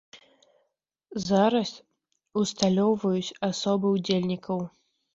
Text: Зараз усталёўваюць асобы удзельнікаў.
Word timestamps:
Зараз 1.27 1.75
усталёўваюць 2.43 3.35
асобы 3.53 3.87
удзельнікаў. 3.99 4.57